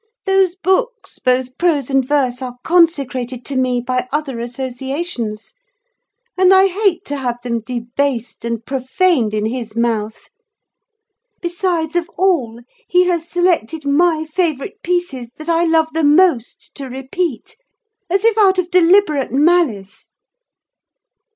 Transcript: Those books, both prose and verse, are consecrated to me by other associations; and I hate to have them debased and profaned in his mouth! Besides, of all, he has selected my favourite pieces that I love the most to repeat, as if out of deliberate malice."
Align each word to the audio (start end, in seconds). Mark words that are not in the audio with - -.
Those 0.25 0.55
books, 0.55 1.19
both 1.19 1.59
prose 1.59 1.91
and 1.91 2.03
verse, 2.03 2.41
are 2.41 2.55
consecrated 2.63 3.45
to 3.45 3.55
me 3.55 3.79
by 3.81 4.07
other 4.11 4.39
associations; 4.39 5.53
and 6.35 6.51
I 6.51 6.65
hate 6.69 7.05
to 7.05 7.17
have 7.17 7.37
them 7.43 7.59
debased 7.59 8.43
and 8.43 8.65
profaned 8.65 9.31
in 9.35 9.45
his 9.45 9.75
mouth! 9.75 10.29
Besides, 11.39 11.95
of 11.95 12.09
all, 12.17 12.61
he 12.87 13.03
has 13.05 13.29
selected 13.29 13.85
my 13.85 14.25
favourite 14.25 14.81
pieces 14.81 15.33
that 15.37 15.49
I 15.49 15.65
love 15.65 15.89
the 15.93 16.03
most 16.03 16.71
to 16.73 16.89
repeat, 16.89 17.55
as 18.09 18.25
if 18.25 18.35
out 18.39 18.57
of 18.57 18.71
deliberate 18.71 19.31
malice." 19.31 20.07